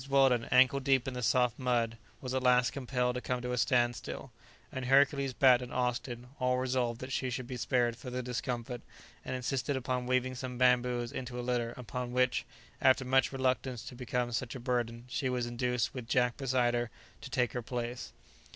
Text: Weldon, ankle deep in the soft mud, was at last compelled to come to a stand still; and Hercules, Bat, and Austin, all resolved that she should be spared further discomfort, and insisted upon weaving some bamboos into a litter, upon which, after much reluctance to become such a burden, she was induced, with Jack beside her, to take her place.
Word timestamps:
Weldon, 0.09 0.45
ankle 0.45 0.79
deep 0.79 1.07
in 1.07 1.13
the 1.13 1.21
soft 1.21 1.59
mud, 1.59 1.95
was 2.21 2.33
at 2.33 2.41
last 2.41 2.71
compelled 2.73 3.13
to 3.13 3.21
come 3.21 3.39
to 3.43 3.51
a 3.51 3.57
stand 3.59 3.95
still; 3.95 4.31
and 4.71 4.85
Hercules, 4.85 5.31
Bat, 5.31 5.61
and 5.61 5.71
Austin, 5.71 6.25
all 6.39 6.57
resolved 6.57 7.01
that 7.01 7.11
she 7.11 7.29
should 7.29 7.45
be 7.45 7.55
spared 7.55 7.95
further 7.95 8.23
discomfort, 8.23 8.81
and 9.23 9.35
insisted 9.35 9.75
upon 9.77 10.07
weaving 10.07 10.33
some 10.33 10.57
bamboos 10.57 11.11
into 11.11 11.39
a 11.39 11.45
litter, 11.45 11.75
upon 11.77 12.13
which, 12.13 12.45
after 12.81 13.05
much 13.05 13.31
reluctance 13.31 13.83
to 13.83 13.95
become 13.95 14.31
such 14.31 14.55
a 14.55 14.59
burden, 14.59 15.05
she 15.07 15.29
was 15.29 15.45
induced, 15.45 15.93
with 15.93 16.07
Jack 16.07 16.35
beside 16.35 16.73
her, 16.73 16.89
to 17.21 17.29
take 17.29 17.51
her 17.53 17.61
place. 17.61 18.11